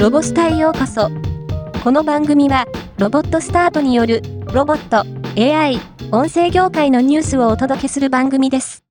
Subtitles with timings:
[0.00, 1.10] ロボスタへようこそ。
[1.84, 2.64] この番組は、
[2.96, 4.22] ロボットスタートによる、
[4.54, 5.04] ロボット、
[5.38, 5.78] AI、
[6.10, 8.82] 音声業界のニュースをお届けする番組です。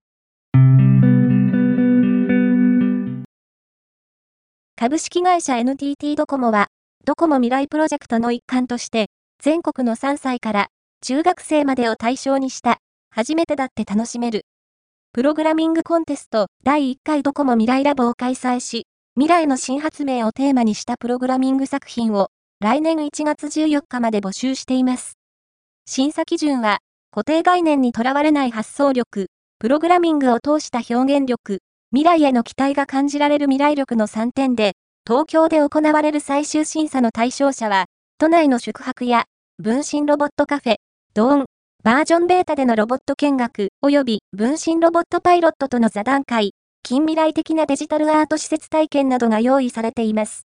[4.76, 6.68] 株式会社 NTT ドコモは、
[7.06, 9.08] ドコモ未来プロジェクトの一環として、
[9.42, 10.68] 全国の3歳から
[11.02, 12.78] 中学生までを対象にした、
[13.10, 14.44] 初めてだって楽しめる。
[15.14, 18.86] プログラミングコンテスト第1回ドコモ未来ラボを開催し、
[19.20, 22.30] 未来の新発明をテーマにしたプログラミング作品を
[22.62, 25.18] 来年1月14日まで募集しています。
[25.86, 26.78] 審査基準は
[27.12, 29.28] 固定概念にとらわれない発想力、
[29.60, 31.60] プログラミングを通した表現力、
[31.92, 34.72] 未来への期待が感じられる未来力の3点で、
[35.06, 37.88] 東京で行われる最終審査の対象者は、
[38.20, 39.26] 都内の宿泊や
[39.62, 40.76] 分身ロボットカフェ、
[41.14, 41.46] ドーン、
[41.84, 50.48] バージョンベータでのロボット見学及び分身ロボットパイロットとの座談会、近未来的なデジタルアート施設体験などが用意されています。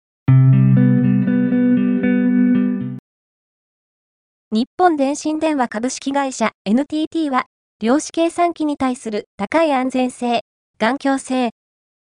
[4.51, 7.45] 日本電信電話株式会社 NTT は、
[7.81, 10.41] 量子計算機に対する高い安全性、
[10.77, 11.49] 環境性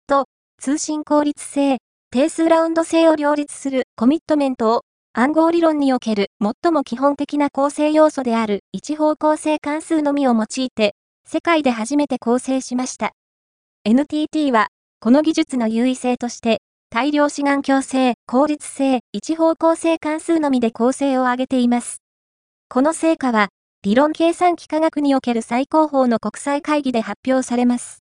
[0.07, 0.25] と
[0.59, 1.77] 通信効率性、
[2.11, 4.81] 定数ラウンド性を両立するコミットメントを
[5.13, 10.95] 暗号理論における最も基本的な構成要素である一方向性関数のみを用いて、
[11.25, 13.11] 世界で初めて構成しました。
[13.83, 14.67] NTT は、
[14.99, 21.97] この技術の優位性として、大量志願強制、効率性、一方向性関数のみで構成を上げています。
[22.69, 23.49] この成果は、
[23.81, 28.03] 理論計算機科学における最高峰の国際会議で発表されます。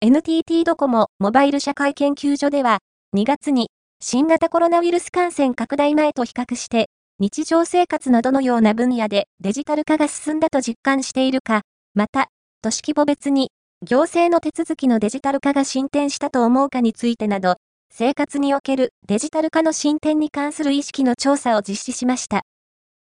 [0.00, 2.80] NTT ドコモモバイル社会研究所では、
[3.16, 3.68] 2月に
[4.00, 6.88] 新型コロナウイルス感染拡大前と比較して、
[7.22, 11.60] 日常生活のどのような分野でデジタル化が進んだと実感しているか、
[11.94, 12.26] また、
[12.62, 13.52] 都市規模別に
[13.86, 17.58] 行政の手続きのデジタル化が進展したと思うかについてなど、
[17.94, 22.42] 生活におけるデジタル化の進展に関する意識の調査を実施しました。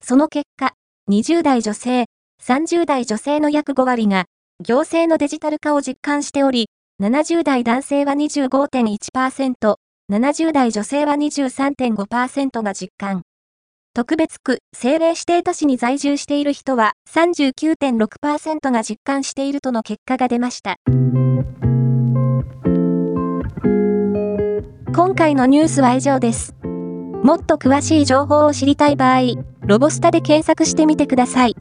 [0.02, 0.72] その結果、
[1.10, 2.06] 20代女性、
[2.42, 4.24] 30代女性の約5割が、
[4.64, 6.70] 行政のデジタル化を実感しており、
[7.02, 9.74] 70代男性は25.1%、
[10.10, 13.27] 70代女性は23.5%が実感。
[13.98, 20.76] 特別区、政令指定都市に在住している人は39.6%が実感しているとの結果が出ました。
[24.94, 26.54] 今回のニュースは以上です。
[26.62, 29.34] もっと詳しい情報を知りたい場合、
[29.66, 31.56] ロボスタで検索してみてください。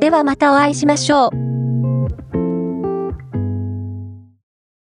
[0.00, 1.47] ではまたお会いしましょう。